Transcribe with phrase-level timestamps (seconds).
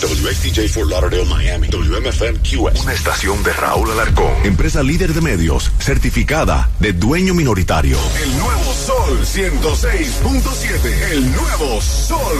[0.00, 1.68] WXTJ for Lauderdale, Miami.
[1.68, 2.82] WMFM QS.
[2.82, 4.32] Una estación de Raúl Alarcón.
[4.44, 7.98] Empresa líder de medios, certificada de dueño minoritario.
[8.22, 11.12] El nuevo Sol 106.7.
[11.12, 12.38] El nuevo Sol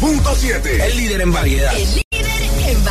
[0.00, 0.80] 106.7.
[0.80, 1.72] El líder en variedad.
[1.74, 2.07] El líder en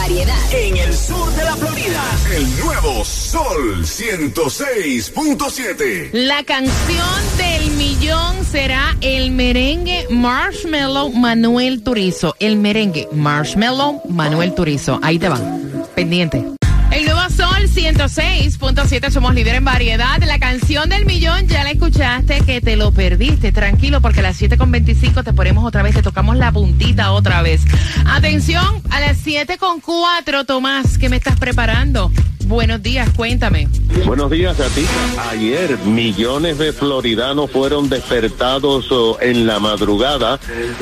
[0.08, 0.54] variedad.
[0.54, 2.02] En el sur de la Florida.
[2.34, 6.12] El nuevo Sol 106.7.
[6.14, 7.06] La canción
[7.38, 12.38] del millón será el merengue Marshmallow Manuel Turizo.
[12.40, 15.02] El merengue Marshmallow Manuel Turizo.
[15.04, 15.40] Ahí te va.
[15.96, 16.57] Pendiente.
[17.76, 20.18] El nuevo Sol 106.7, somos líder en variedad.
[20.24, 23.52] La canción del millón ya la escuchaste, que te lo perdiste.
[23.52, 27.62] Tranquilo, porque a las 7.25 te ponemos otra vez, te tocamos la puntita otra vez.
[28.06, 32.12] Atención, a las 7.4, Tomás, ¿qué me estás preparando?
[32.48, 33.68] Buenos días, cuéntame.
[34.06, 34.86] Buenos días a ti.
[35.30, 40.40] Ayer millones de floridanos fueron despertados oh, en la madrugada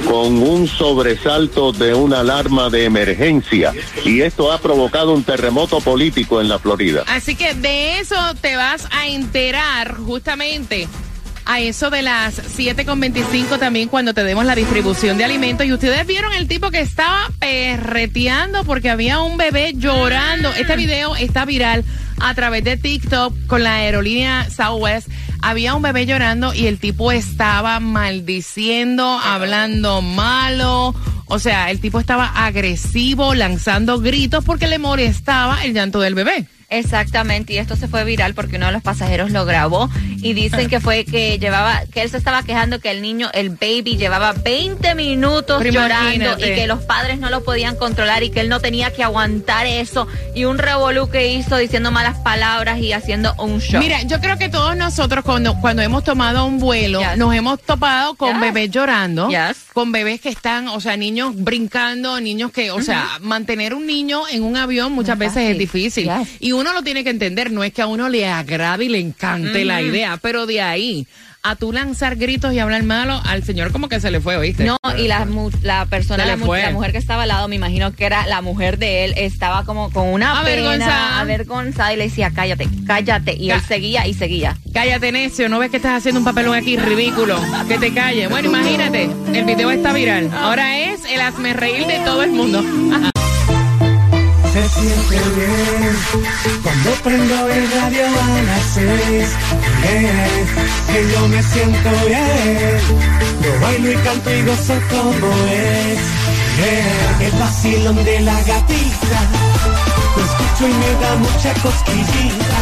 [0.08, 6.40] con un sobresalto de una alarma de emergencia y esto ha provocado un terremoto político
[6.40, 7.03] en la Florida.
[7.08, 10.88] Así que de eso te vas a enterar justamente
[11.46, 15.66] a eso de las 7.25 también cuando te demos la distribución de alimentos.
[15.66, 20.52] Y ustedes vieron el tipo que estaba perreteando porque había un bebé llorando.
[20.54, 21.84] Este video está viral
[22.20, 25.08] a través de TikTok con la aerolínea Southwest.
[25.42, 30.96] Había un bebé llorando y el tipo estaba maldiciendo, hablando malo.
[31.28, 36.48] O sea, el tipo estaba agresivo, lanzando gritos porque le molestaba el llanto del bebé.
[36.70, 40.68] Exactamente, y esto se fue viral porque uno de los pasajeros lo grabó y dicen
[40.70, 44.34] que fue que llevaba, que él se estaba quejando que el niño, el baby, llevaba
[44.34, 46.52] 20 minutos Pero llorando imagínate.
[46.52, 49.66] y que los padres no lo podían controlar y que él no tenía que aguantar
[49.68, 53.80] eso y un revolú que hizo diciendo malas palabras y haciendo un show.
[53.80, 57.18] Mira, yo creo que todos nosotros cuando, cuando hemos tomado un vuelo, Yes.
[57.18, 58.42] nos hemos topado con Yes.
[58.42, 59.58] bebés llorando, Yes.
[59.74, 64.24] con bebés que están, o sea, niños brincando, niños que, o sea, mantener un niño
[64.31, 66.09] en un avión muchas veces es difícil.
[66.40, 69.00] Y uno lo tiene que entender, no es que a uno le agrade y le
[69.00, 71.08] encante la idea, pero de ahí
[71.48, 74.64] a tú lanzar gritos y hablar malo, al señor como que se le fue, ¿oíste?
[74.64, 76.64] No, y la, mu- la persona, la, mu- fue.
[76.64, 79.64] la mujer que estaba al lado, me imagino que era la mujer de él, estaba
[79.64, 80.80] como con una Avergonzada.
[80.80, 83.36] pena, avergonzada y le decía, cállate, cállate.
[83.40, 84.58] Y él seguía y seguía.
[84.74, 87.40] Cállate, necio, no ves que estás haciendo un papelón aquí ridículo.
[87.68, 88.26] Que te calle.
[88.28, 90.32] Bueno, imagínate, el video está viral.
[90.34, 92.64] Ahora es el hazme reír de todo el mundo.
[94.52, 95.52] Se siente bien
[96.64, 99.30] cuando prendo el radio a las seis.
[100.92, 102.80] Que yo me siento bien.
[103.44, 106.00] Yo bailo y canto y gozo como es.
[106.58, 109.20] Bien, el vacilón de la gatita.
[110.16, 112.59] Lo escucho y me da mucha cosquillita.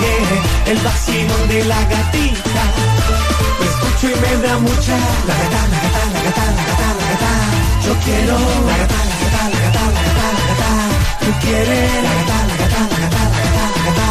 [0.00, 2.62] Bien, el vacilón de la gatita.
[3.58, 4.96] Lo escucho y me da mucha.
[5.28, 7.32] La gata, la gata, la gata, la gata, la gata.
[7.84, 10.70] Yo quiero la gata, la gata, la gata, la gata, la gata.
[11.20, 12.51] Tú quieres la gata,
[12.86, 14.06] gata, la gata, la gata, la gata.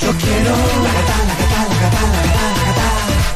[0.00, 0.54] Yo quiero
[0.84, 2.86] la gata, la gata, la gata, la gata, la gata.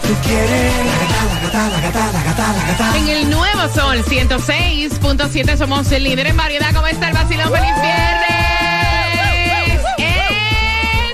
[0.07, 2.87] Tú quieres la gata, la gata, la gata, la gata, la gata.
[2.99, 6.73] En el nuevo sol 106.7 somos el líder en variedad.
[6.75, 7.51] ¿Cómo está el vacilón?
[7.51, 8.29] ¡Feliz viernes!
[9.99, 11.13] En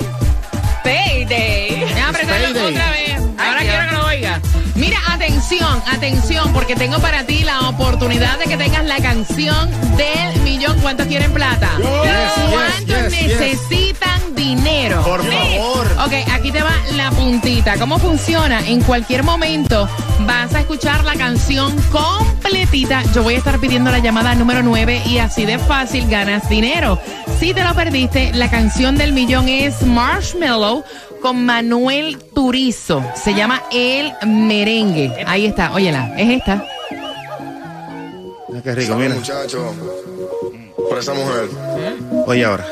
[0.82, 1.84] Payday.
[2.04, 3.03] Otra vez.
[4.84, 10.42] Mira, atención, atención, porque tengo para ti la oportunidad de que tengas la canción del
[10.42, 10.78] millón.
[10.80, 11.70] ¿Cuántos quieren plata?
[11.80, 13.40] ¿Cuántos yes, yes.
[13.40, 15.02] necesitan dinero?
[15.02, 15.86] Por favor.
[16.04, 17.78] Ok, aquí te va la puntita.
[17.78, 18.60] ¿Cómo funciona?
[18.66, 19.88] En cualquier momento
[20.26, 23.02] vas a escuchar la canción completita.
[23.14, 27.00] Yo voy a estar pidiendo la llamada número 9 y así de fácil ganas dinero.
[27.40, 30.84] Si te lo perdiste, la canción del millón es Marshmallow
[31.24, 33.02] con Manuel Turizo.
[33.14, 35.10] Se llama El Merengue.
[35.26, 36.66] Ahí está, óyela, es esta.
[38.50, 39.14] Mira Qué rico, mira.
[39.14, 39.74] muchacho.
[40.86, 41.48] Por esa mujer.
[42.26, 42.66] Oye ahora.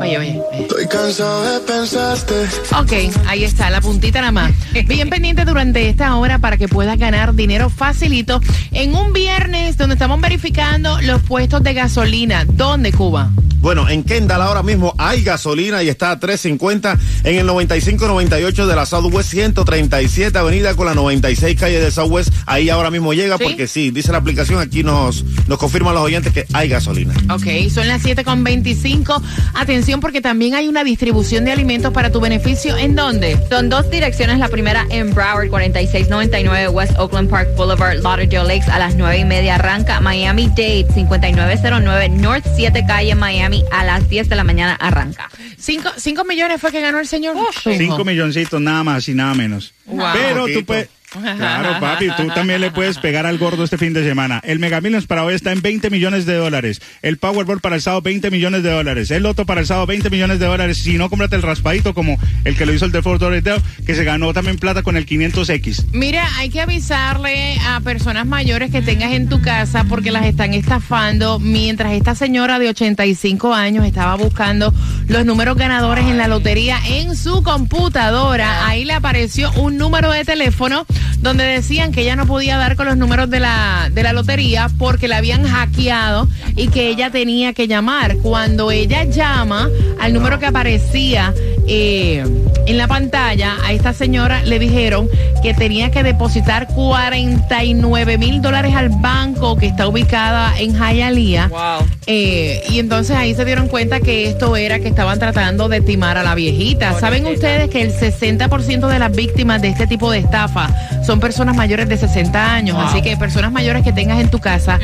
[0.00, 0.30] Oye, oye.
[0.30, 0.42] eh.
[0.62, 2.34] Estoy cansado de pensarte.
[2.76, 2.92] Ok,
[3.28, 4.50] ahí está, la puntita nada más.
[4.88, 8.40] Bien pendiente durante esta hora para que puedas ganar dinero facilito
[8.72, 12.44] en un viernes donde estamos verificando los puestos de gasolina.
[12.46, 13.30] ¿Dónde, Cuba?
[13.64, 18.76] Bueno, en Kendall ahora mismo hay gasolina y está a 3.50 en el 9598 de
[18.76, 22.30] la Southwest 137 Avenida con la 96 calle de Southwest.
[22.44, 23.44] Ahí ahora mismo llega ¿Sí?
[23.44, 27.14] porque sí, dice la aplicación, aquí nos, nos confirman los oyentes que hay gasolina.
[27.30, 29.22] Ok, son las 7.25.
[29.54, 32.76] Atención porque también hay una distribución de alimentos para tu beneficio.
[32.76, 33.38] ¿En dónde?
[33.48, 34.40] Son dos direcciones.
[34.40, 39.24] La primera en Broward, 4699 West Oakland Park Boulevard, Lauderdale Lakes, a las 9 y
[39.24, 40.00] media arranca.
[40.00, 45.30] Miami Dade, 5909 North 7 Calle, Miami, a las 10 de la mañana arranca.
[45.58, 47.36] Cinco, cinco millones fue que ganó el señor.
[47.62, 49.72] Cinco milloncitos, nada más y nada menos.
[49.86, 50.06] Wow.
[50.12, 50.88] Pero tú puedes.
[51.20, 54.40] Claro, papi, tú también le puedes pegar al gordo este fin de semana.
[54.44, 56.80] El Mega Millions para hoy está en 20 millones de dólares.
[57.02, 59.10] El Powerball para el sábado, 20 millones de dólares.
[59.10, 60.78] El Loto para el sábado, 20 millones de dólares.
[60.78, 63.94] Si no, cómprate el raspadito como el que lo hizo el de Fort Lauderdale, que
[63.94, 65.86] se ganó también plata con el 500X.
[65.92, 70.54] Mira, hay que avisarle a personas mayores que tengas en tu casa porque las están
[70.54, 71.38] estafando.
[71.38, 74.74] Mientras esta señora de 85 años estaba buscando
[75.08, 80.24] los números ganadores en la lotería en su computadora, ahí le apareció un número de
[80.24, 80.86] teléfono
[81.20, 84.68] donde decían que ella no podía dar con los números de la, de la lotería
[84.78, 88.16] porque la habían hackeado y que ella tenía que llamar.
[88.18, 89.68] Cuando ella llama
[90.00, 91.32] al número que aparecía
[91.66, 92.24] eh,
[92.66, 95.08] en la pantalla, a esta señora le dijeron
[95.42, 101.48] que tenía que depositar 49 mil dólares al banco que está ubicada en Hialeah.
[101.48, 101.86] Wow.
[102.06, 106.18] Eh, y entonces ahí se dieron cuenta que esto era que estaban tratando de timar
[106.18, 106.98] a la viejita.
[106.98, 110.68] ¿Saben ustedes que el 60% de las víctimas de este tipo de estafa
[111.04, 112.78] son personas mayores de 60 años?
[112.80, 114.78] Así que personas mayores que tengas en tu casa,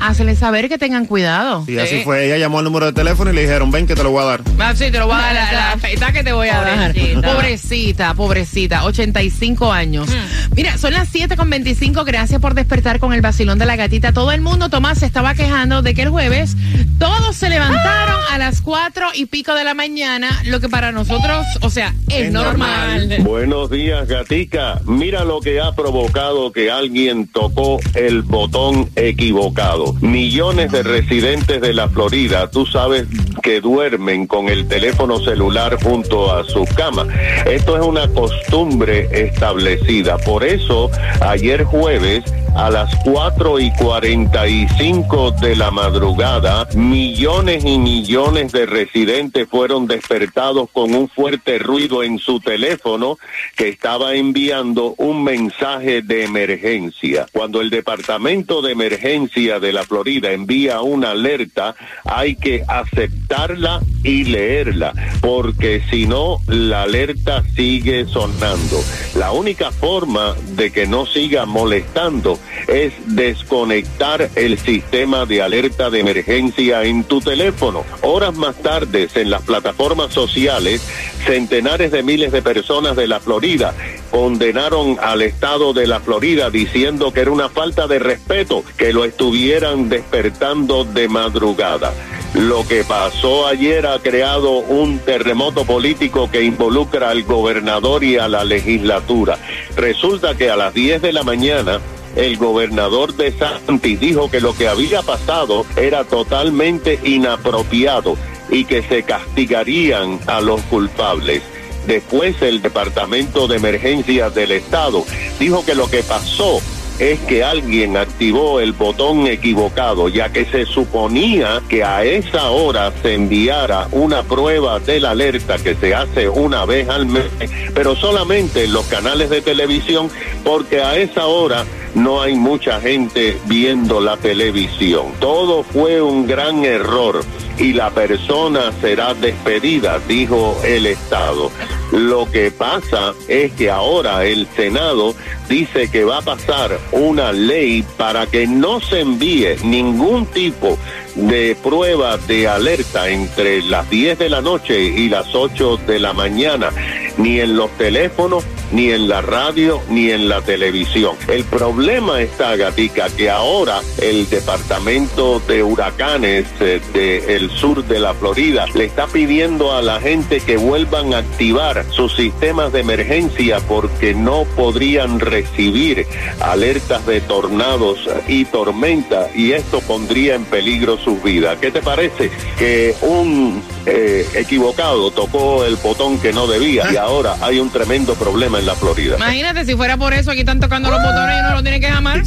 [0.00, 1.64] háceles saber que tengan cuidado.
[1.66, 4.02] Y así fue, ella llamó al número de teléfono y le dijeron, ven que te
[4.02, 4.40] lo voy a dar.
[4.58, 6.92] Ah, sí, te lo voy a dar la, la afeita que te voy a dar.
[6.92, 7.32] Pobrecita.
[7.32, 10.08] Pobrecita, pobrecita, 85 años.
[10.56, 12.04] Mira, son las 7 con 25.
[12.04, 14.12] Gracias por despertar con el vacilón de la gatita.
[14.12, 16.56] Todo el mundo, Tomás, se estaba quejando de que el jueves
[16.98, 21.46] todos se levantaron a las 4 y pico de la mañana, lo que para nosotros,
[21.60, 23.18] o sea, es, Es normal.
[23.20, 24.80] Buenos días, Gatica.
[24.84, 29.92] Mira lo que ha provocado que alguien tocó el botón equivocado.
[30.00, 33.06] Millones de residentes de la Florida, tú sabes
[33.42, 37.06] que duermen con el teléfono celular junto a su cama.
[37.44, 40.16] Esto es una costumbre establecida.
[40.18, 40.90] Por eso,
[41.20, 42.24] ayer jueves,
[42.56, 50.70] a las 4 y 45 de la madrugada, millones y millones de residentes fueron despertados
[50.72, 53.18] con un fuerte ruido en su teléfono
[53.56, 57.26] que estaba enviando un mensaje de emergencia.
[57.30, 61.74] Cuando el Departamento de Emergencia de la Florida envía una alerta,
[62.04, 68.82] hay que aceptarla y leerla, porque si no, la alerta sigue sonando.
[69.14, 72.38] La única forma de que no siga molestando
[72.68, 77.84] es desconectar el sistema de alerta de emergencia en tu teléfono.
[78.02, 80.82] Horas más tarde, en las plataformas sociales,
[81.26, 83.74] centenares de miles de personas de la Florida
[84.10, 89.04] condenaron al estado de la Florida diciendo que era una falta de respeto que lo
[89.04, 91.92] estuvieran despertando de madrugada.
[92.36, 98.28] Lo que pasó ayer ha creado un terremoto político que involucra al gobernador y a
[98.28, 99.38] la legislatura.
[99.74, 101.80] Resulta que a las 10 de la mañana
[102.14, 108.18] el gobernador de Santis dijo que lo que había pasado era totalmente inapropiado
[108.50, 111.42] y que se castigarían a los culpables.
[111.86, 115.06] Después el Departamento de Emergencias del Estado
[115.40, 116.60] dijo que lo que pasó
[116.98, 122.92] es que alguien activó el botón equivocado, ya que se suponía que a esa hora
[123.02, 127.26] se enviara una prueba de la alerta que se hace una vez al mes,
[127.74, 130.10] pero solamente en los canales de televisión,
[130.42, 131.64] porque a esa hora
[131.96, 135.06] no hay mucha gente viendo la televisión.
[135.18, 137.24] Todo fue un gran error
[137.58, 141.50] y la persona será despedida, dijo el Estado.
[141.92, 145.14] Lo que pasa es que ahora el Senado
[145.48, 150.76] dice que va a pasar una ley para que no se envíe ningún tipo
[151.16, 156.12] de prueba de alerta entre las 10 de la noche y las 8 de la
[156.12, 156.70] mañana,
[157.16, 161.16] ni en los teléfonos, ni en la radio, ni en la televisión.
[161.28, 168.14] El problema está, Gatica, que ahora el Departamento de Huracanes eh, del sur de la
[168.14, 173.60] Florida le está pidiendo a la gente que vuelvan a activar sus sistemas de emergencia
[173.60, 176.06] porque no podrían recibir
[176.40, 181.56] alertas de tornados y tormenta y esto pondría en peligro sus vidas.
[181.60, 187.36] ¿Qué te parece que un eh, equivocado tocó el botón que no debía y ahora
[187.40, 189.14] hay un tremendo problema en la Florida?
[189.16, 191.88] Imagínate si fuera por eso, aquí están tocando los botones y uno lo tiene que
[191.88, 192.22] llamar.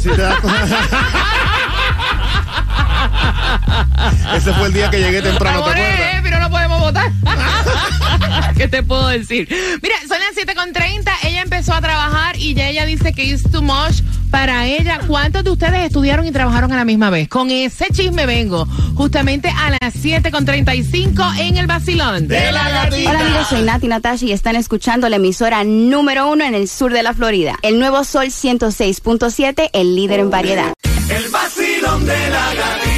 [4.34, 6.14] Ese fue el día que llegué temprano, ¿te Amores, acuerdas?
[6.14, 7.12] eh, pero no podemos votar.
[8.56, 9.48] ¿Qué te puedo decir?
[9.82, 11.10] Mira, son las 7.30.
[11.24, 15.00] Ella empezó a trabajar y ya ella dice que es too much para ella.
[15.06, 17.28] ¿Cuántos de ustedes estudiaron y trabajaron a la misma vez?
[17.28, 22.28] Con ese chisme vengo justamente a las 7.35 en el vacilón.
[22.28, 23.10] De la gatita.
[23.10, 26.92] Hola amigos, soy Nati Natasha y están escuchando la emisora número uno en el sur
[26.92, 27.56] de la Florida.
[27.62, 30.72] El nuevo Sol 106.7, el líder en variedad.
[31.08, 32.89] El vacilón de la gatita.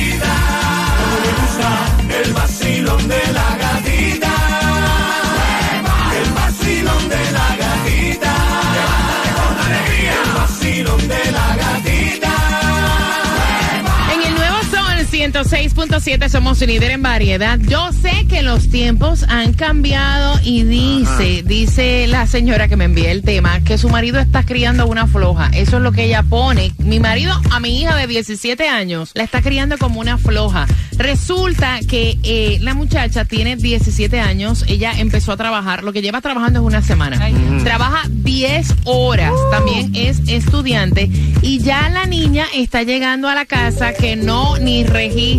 [15.43, 17.59] 106.7 somos líder en variedad.
[17.59, 23.11] Yo sé que los tiempos han cambiado y dice, dice la señora que me envía
[23.11, 25.51] el tema, que su marido está criando una floja.
[25.53, 26.73] Eso es lo que ella pone.
[26.79, 30.67] Mi marido a mi hija de 17 años la está criando como una floja.
[30.97, 36.21] Resulta que eh, la muchacha tiene 17 años, ella empezó a trabajar, lo que lleva
[36.21, 37.19] trabajando es una semana.
[37.65, 43.93] Trabaja 10 horas, también es estudiante y ya la niña está llegando a la casa
[43.95, 45.32] que no ni registra,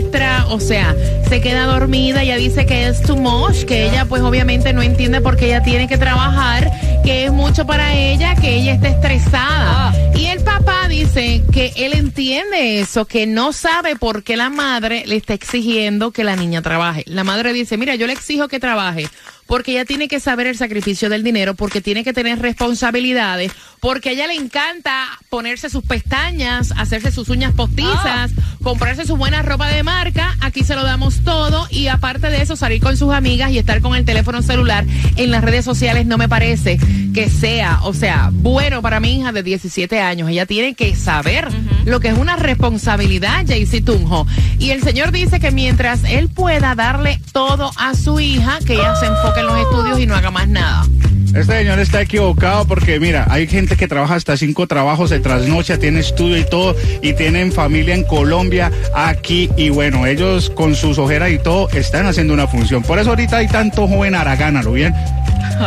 [0.53, 0.95] o sea,
[1.27, 5.21] se queda dormida, ella dice que es too much, que ella pues obviamente no entiende
[5.21, 6.71] por qué ella tiene que trabajar,
[7.03, 9.93] que es mucho para ella, que ella está estresada.
[10.15, 15.03] Y el papá dice que él entiende eso, que no sabe por qué la madre
[15.05, 17.03] le está exigiendo que la niña trabaje.
[17.07, 19.07] La madre dice, mira, yo le exijo que trabaje
[19.45, 24.09] porque ella tiene que saber el sacrificio del dinero, porque tiene que tener responsabilidades, porque
[24.09, 28.31] a ella le encanta ponerse sus pestañas, hacerse sus uñas postizas,
[28.63, 32.55] comprarse su buena ropa de marca, aquí se lo damos todo y aparte de eso
[32.55, 34.85] salir con sus amigas y estar con el teléfono celular
[35.17, 36.79] en las redes sociales no me parece
[37.13, 40.29] que sea, o sea, bueno para mi hija de 17 años.
[40.29, 41.47] Ella tiene que saber
[41.85, 44.25] lo que es una responsabilidad, Jaycee Tunjo.
[44.57, 48.95] Y el señor dice que mientras él pueda darle todo a su hija, que ella
[48.95, 50.85] se enfoque en los estudios y no haga más nada.
[51.35, 55.77] Este señor está equivocado porque, mira, hay gente que trabaja hasta cinco trabajos de trasnoche,
[55.79, 60.97] tiene estudio y todo, y tienen familia en Colombia, aquí, y bueno, ellos con sus
[60.99, 62.83] ojeras y todo están haciendo una función.
[62.83, 64.93] Por eso ahorita hay tanto joven Aragán, ¿a lo bien?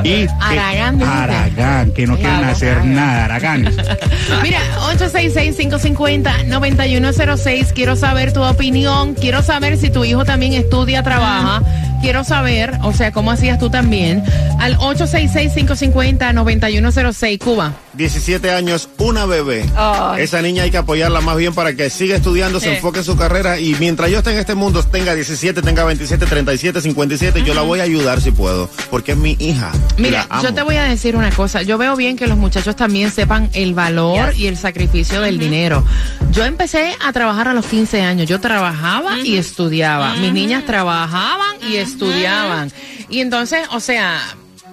[0.02, 1.10] Y que- Aragán, dice.
[1.10, 3.76] Aragán, que no quieren hacer nada, Araganes.
[4.42, 4.58] Mira,
[4.98, 7.72] 866-550-9106.
[7.72, 9.14] Quiero saber tu opinión.
[9.14, 11.62] Quiero saber si tu hijo también estudia, trabaja.
[12.06, 14.22] Quiero saber, o sea, cómo hacías tú también.
[14.60, 17.72] Al 866-550-9106, Cuba.
[17.96, 19.64] 17 años, una bebé.
[20.18, 23.16] Esa niña hay que apoyarla más bien para que siga estudiando, se enfoque en su
[23.16, 27.54] carrera y mientras yo esté en este mundo, tenga 17, tenga 27, 37, 57, yo
[27.54, 29.72] la voy a ayudar si puedo, porque es mi hija.
[29.98, 31.62] Mira, yo te voy a decir una cosa.
[31.62, 35.84] Yo veo bien que los muchachos también sepan el valor y el sacrificio del dinero.
[36.32, 38.28] Yo empecé a trabajar a los 15 años.
[38.28, 40.14] Yo trabajaba y estudiaba.
[40.16, 42.72] Mis niñas trabajaban y estudiaban.
[43.08, 44.20] Y entonces, o sea,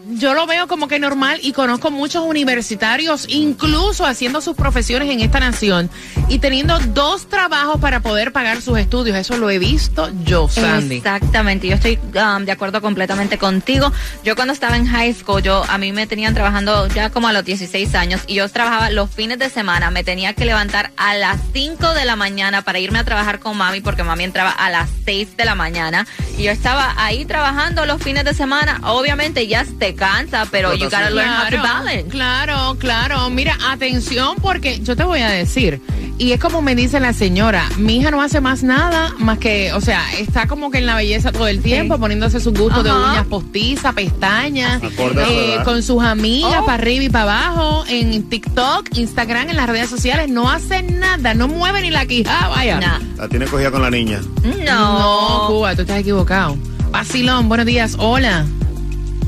[0.07, 5.21] yo lo veo como que normal y conozco muchos universitarios, incluso haciendo sus profesiones en
[5.21, 5.89] esta nación
[6.27, 9.17] y teniendo dos trabajos para poder pagar sus estudios.
[9.17, 10.97] Eso lo he visto yo, Sandy.
[10.97, 13.91] Exactamente, yo estoy um, de acuerdo completamente contigo.
[14.23, 17.33] Yo cuando estaba en high school, yo a mí me tenían trabajando ya como a
[17.33, 21.15] los 16 años y yo trabajaba los fines de semana, me tenía que levantar a
[21.15, 24.69] las 5 de la mañana para irme a trabajar con mami porque mami entraba a
[24.69, 26.05] las 6 de la mañana
[26.37, 28.81] y yo estaba ahí trabajando los fines de semana.
[28.83, 32.09] Obviamente ya te cansa, pero you gotta learn how to balance.
[32.09, 33.29] Claro, claro.
[33.29, 35.81] Mira, atención porque yo te voy a decir,
[36.17, 39.73] y es como me dice la señora, mi hija no hace más nada más que,
[39.73, 42.91] o sea, está como que en la belleza todo el tiempo, poniéndose sus gustos de
[42.91, 46.65] uñas postizas, pestañas, eh, con sus amigas, Oh.
[46.65, 51.33] para arriba y para abajo, en TikTok, Instagram, en las redes sociales, no hace nada,
[51.33, 52.79] no mueve ni la quijada, vaya.
[52.79, 52.99] Nah.
[53.17, 54.21] La tiene cogida con la niña.
[54.63, 55.47] No, No.
[55.47, 56.57] Cuba, tú estás equivocado.
[56.91, 58.45] Vacilón, buenos días, hola.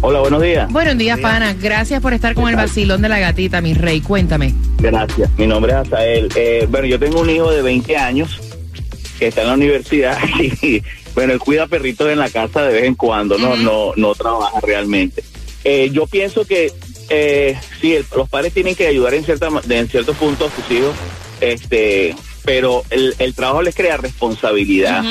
[0.08, 0.72] Hola, buenos días.
[0.72, 1.56] Buenos días, pana.
[1.60, 4.02] Gracias por estar con el vacilón de la gatita, mi rey.
[4.02, 4.54] Cuéntame.
[4.78, 5.32] Gracias.
[5.36, 6.30] Mi nombre es Azael.
[6.36, 8.40] Eh, bueno, yo tengo un hijo de 20 años
[9.18, 10.16] que está en la universidad
[10.62, 10.84] y,
[11.16, 14.60] bueno, él cuida perritos en la casa de vez en cuando, no, no, no trabaja
[14.62, 15.24] realmente.
[15.64, 16.72] Eh, yo pienso que
[17.10, 20.72] eh, sí, el- los padres tienen que ayudar en cierta, en ciertos puntos a sus
[20.78, 20.94] hijos,
[21.42, 25.04] este, pero el, el trabajo les crea responsabilidad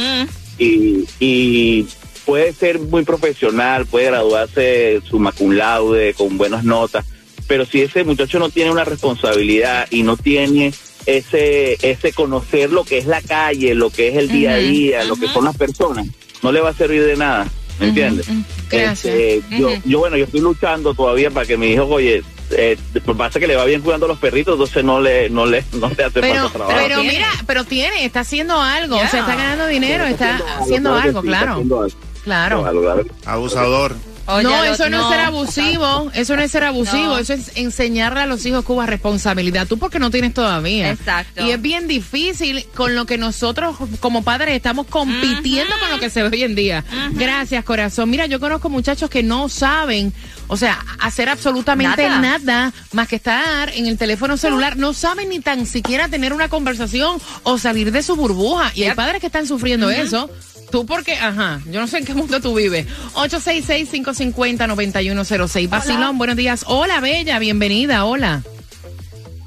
[0.56, 1.88] y, y
[2.24, 7.04] puede ser muy profesional, puede graduarse su cum laude con buenas notas,
[7.46, 10.72] pero si ese muchacho no tiene una responsabilidad y no tiene
[11.06, 15.04] ese ese conocer lo que es la calle, lo que es el día a día,
[15.04, 16.06] lo que son las personas,
[16.42, 17.46] no le va a servir de nada,
[17.78, 18.26] ¿me entiendes?
[18.70, 19.14] Gracias.
[19.14, 19.42] Este,
[19.84, 22.76] yo, bueno, yo estoy luchando todavía para que mi hijo, oye, eh,
[23.16, 25.88] pasa que le va bien cuidando a los perritos, entonces no le, no le, no
[25.90, 26.78] le hace Pero, falta trabajo.
[26.82, 29.20] pero mira, pero tiene, está haciendo algo, o sea, Yeah.
[29.20, 31.52] está ganando dinero, está haciendo Claro algo, sí, está claro.
[31.52, 31.96] haciendo algo.
[32.24, 32.64] Claro.
[33.26, 33.94] Abusador.
[34.26, 35.02] Oye, no, eso no, no.
[35.02, 37.18] es ser abusivo, eso no es ser abusivo, No.
[37.18, 39.66] eso es enseñarle a los hijos Cuba responsabilidad.
[39.66, 40.92] Tú porque no tienes todavía.
[40.92, 41.44] Exacto.
[41.44, 46.08] Y es bien difícil con lo que nosotros como padres estamos compitiendo con lo que
[46.08, 46.84] se ve hoy en día.
[47.12, 48.08] Gracias, corazón.
[48.08, 50.14] Mira, yo conozco muchachos que no saben,
[50.46, 52.38] o sea, hacer absolutamente Nada.
[52.38, 54.78] nada, más que estar en el teléfono celular.
[54.78, 58.72] No saben ni tan siquiera tener una conversación o salir de su burbuja.
[58.74, 60.30] Y hay padres que están sufriendo eso.
[60.71, 62.87] Tú porque, ajá, yo no sé en qué mundo tú vives.
[63.14, 65.68] 866-550-9106.
[65.68, 66.64] Basilón, buenos días.
[66.66, 68.42] Hola, Bella, bienvenida, hola.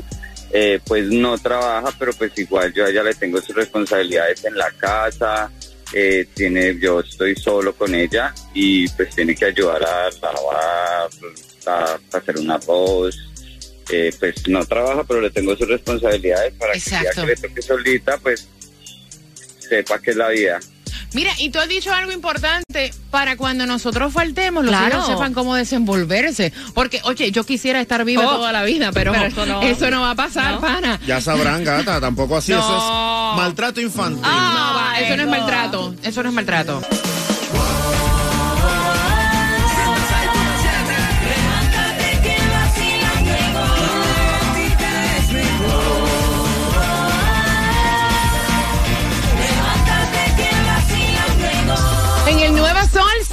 [0.55, 4.57] Eh, pues no trabaja, pero pues igual yo a ella le tengo sus responsabilidades en
[4.57, 5.51] la casa.
[5.93, 11.11] Eh, tiene, yo estoy solo con ella y pues tiene que ayudar a lavar,
[11.67, 11.83] a,
[12.13, 13.17] a hacer una voz.
[13.91, 17.23] Eh, pues no trabaja, pero le tengo sus responsabilidades para que Exacto.
[17.23, 18.49] que le toque solita, pues
[19.59, 20.61] sepa que es la vida.
[21.15, 24.97] Mira, y tú has dicho algo importante para cuando nosotros faltemos, los Claro.
[24.97, 26.53] hijos sepan cómo desenvolverse.
[26.75, 28.37] Porque, oye, yo quisiera estar viva Oh.
[28.37, 30.01] toda la vida, pero, Pero eso, eso no, no.
[30.03, 30.61] va a pasar, No.
[30.61, 31.01] pana.
[31.07, 32.53] Ya sabrán, gata, tampoco así.
[32.53, 33.33] Eso No.
[33.33, 34.23] es maltrato infantil.
[34.23, 35.31] No, va, eso no es no.
[35.31, 35.95] maltrato.
[36.03, 36.83] Eso no es maltrato.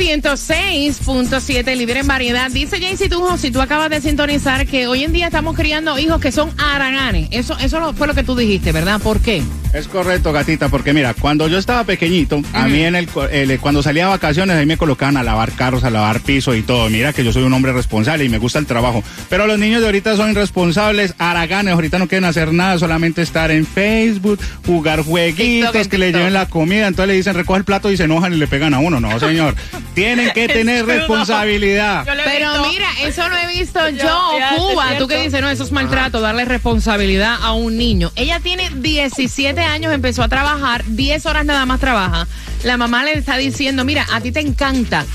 [0.10, 2.50] 106.7, libre en variedad.
[2.50, 6.20] Dice Jaycee Tujo, si tú acabas de sintonizar, que hoy en día estamos criando hijos
[6.20, 7.28] que son araganes.
[7.30, 9.00] Eso, eso fue lo que tú dijiste, ¿verdad?
[9.00, 9.44] ¿Por qué?
[9.72, 13.60] Es correcto, gatita, porque mira, cuando yo estaba pequeñito, a mí en el, co- el-
[13.60, 16.90] cuando salía de vacaciones, ahí me colocaban a lavar carros, a lavar piso y todo.
[16.90, 19.04] Mira que yo soy un hombre responsable y me gusta el trabajo.
[19.30, 23.52] Pero los niños de ahorita son irresponsables, haraganes, ahorita no quieren hacer nada, solamente estar
[23.52, 27.64] en Facebook, jugar jueguitos, TikTok, que le lleven la comida, entonces le dicen recoge el
[27.66, 29.00] plato y se enojan y le pegan a uno.
[29.00, 29.54] No, señor.
[29.94, 32.06] Tienen que tener responsabilidad.
[32.26, 34.98] Pero mira, eso lo he visto yo, Cuba.
[34.98, 38.12] Tú que dices, no, eso es maltrato, darle responsabilidad a un niño.
[38.16, 42.28] Ella tiene 17 años, empezó a trabajar, 10 horas nada más trabaja.
[42.64, 45.06] La mamá le está diciendo, mira, a ti te encanta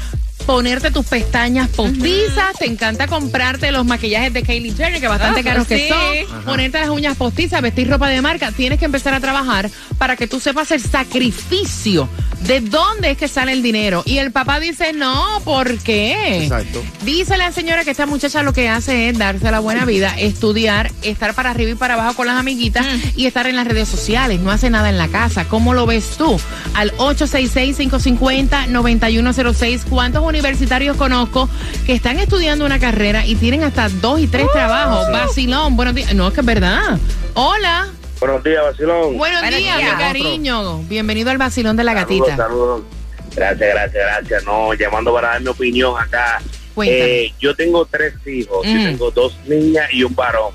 [0.46, 5.44] ponerte tus pestañas postizas, te encanta comprarte los maquillajes de Kylie Jenner, que bastante Ah,
[5.44, 9.20] caros que son, ponerte las uñas postizas, vestir ropa de marca, tienes que empezar a
[9.20, 12.08] trabajar para que tú sepas el sacrificio
[12.46, 14.02] de dónde es que sale el dinero.
[14.04, 16.42] Y el papá dice, no, ¿por qué?
[16.42, 16.82] Exacto.
[17.02, 20.90] Dice la señora que esta muchacha lo que hace es darse la buena vida, estudiar,
[21.02, 24.40] estar para arriba y para abajo con las amiguitas y estar en las redes sociales.
[24.40, 25.46] No hace nada en la casa.
[25.46, 26.38] ¿Cómo lo ves tú?
[26.74, 29.84] Al 866-550-9106.
[29.88, 31.48] ¿Cuántos universitarios conozco
[31.86, 35.10] que están estudiando una carrera y tienen hasta dos y tres trabajos?
[35.10, 36.12] Vacilón, buenos días.
[36.14, 36.98] No, es que es verdad.
[37.34, 37.88] Hola.
[38.24, 39.18] Buenos días, Basilón.
[39.18, 39.92] Buenos, Buenos días, días.
[39.98, 40.78] mi cariño.
[40.84, 42.34] Bienvenido al vacilón de la gatita.
[42.34, 42.82] Saludos, saludos.
[43.36, 44.44] Gracias, gracias, gracias.
[44.44, 46.40] No, llamando para dar mi opinión acá.
[46.86, 48.82] Eh, yo tengo tres hijos, yo Ujú.
[48.82, 50.54] tengo dos niñas y un varón.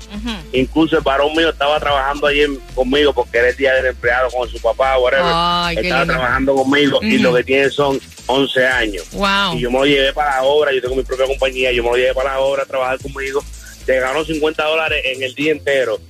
[0.52, 4.48] Incluso el varón mío estaba trabajando ayer conmigo porque era el día del empleado con
[4.48, 5.24] su papá, whatever.
[5.32, 9.04] Ay, estaba trabajando conmigo y lo que tiene son 11 años.
[9.12, 9.54] Wow.
[9.54, 11.90] Y yo me lo llevé para la obra, yo tengo mi propia compañía, yo me
[11.90, 13.44] lo llevé para la obra a trabajar conmigo.
[13.86, 16.00] Te ganó 50 dólares en el día entero.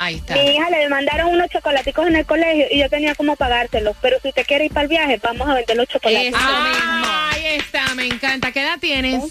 [0.03, 0.35] Ahí está.
[0.35, 3.97] Mi hija le mandaron unos chocolaticos en el colegio y yo tenía como pagárselos.
[4.03, 6.35] Pero si usted quiere ir para el viaje, vamos a vender los chocolates.
[6.37, 8.51] Ahí está, me encanta.
[8.53, 9.23] ¿Qué edad tienes?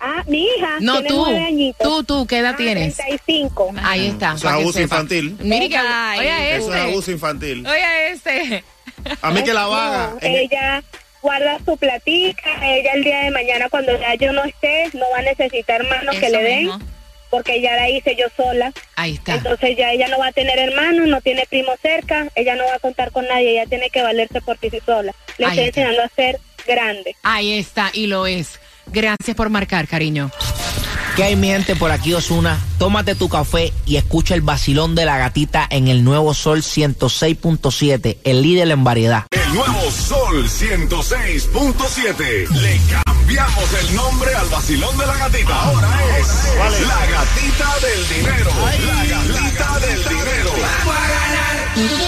[0.00, 0.78] Ah, mi hija.
[0.80, 1.24] No, tiene tú.
[1.26, 1.86] añitos.
[1.86, 2.96] Tú, tú, ¿qué edad Ah, tienes?
[2.96, 3.72] 35.
[3.84, 4.28] Ahí está.
[4.28, 5.36] Eso es para que abuso infantil.
[5.40, 6.90] Mire que, Ay, oye Eso es este.
[6.90, 7.66] abuso infantil.
[7.66, 8.64] Oye este.
[9.22, 10.10] A mí que la vaga.
[10.14, 10.82] No, ella
[11.20, 12.50] guarda su platica.
[12.62, 16.16] Ella el día de mañana, cuando ya yo no esté, no va a necesitar manos
[16.16, 16.58] que le den.
[16.64, 16.78] mismo.
[17.32, 18.72] Porque ya la hice yo sola.
[18.94, 19.34] Ahí está.
[19.36, 22.74] Entonces ya ella no va a tener hermanos, no tiene primo cerca, ella no va
[22.74, 25.14] a contar con nadie, ella tiene que valerse por sí sola.
[25.38, 25.80] Le Ahí estoy está.
[25.80, 27.16] enseñando a ser grande.
[27.22, 28.60] Ahí está, y lo es.
[28.86, 30.30] Gracias por marcar, cariño.
[31.16, 32.58] ¿Qué hay mi gente por aquí, Osuna?
[32.78, 38.18] Tómate tu café y escucha el vacilón de la gatita en el nuevo Sol 106.7,
[38.24, 39.24] el líder en variedad.
[39.30, 42.48] El nuevo Sol 106.7.
[42.60, 42.78] Le
[43.32, 45.62] cambiamos el nombre al vacilón de la gatita.
[45.62, 46.44] Ahora es
[46.86, 48.50] la gatita del dinero.
[48.84, 50.50] La gatita del dinero.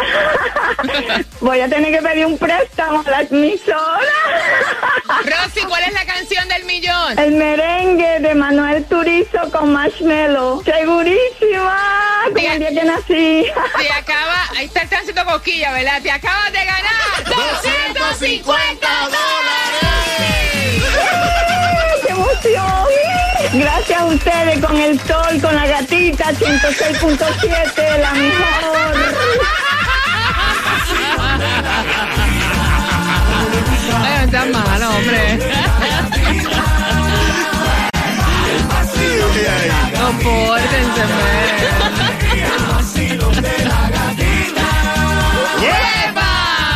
[1.41, 4.13] Voy a tener que pedir un préstamo a la emisora.
[5.07, 7.17] Rosy, ¿cuál es la canción del millón?
[7.17, 10.61] El merengue de Manuel Turizo con Marshmello.
[10.63, 13.45] Segurísima, como el día que nací.
[13.79, 16.03] Te acaba, ahí está el tránsito cosquilla, ¿verdad?
[16.03, 18.87] Te acabas de ganar 250
[22.05, 23.12] ¡Qué emoción!
[23.53, 28.95] Gracias a ustedes con el sol, con la gatita 106.7, la mejor.
[34.01, 35.39] Ay, está malo, hombre.
[39.99, 41.03] No, pórtense,